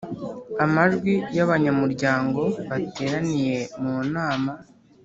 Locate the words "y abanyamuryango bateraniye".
1.35-3.57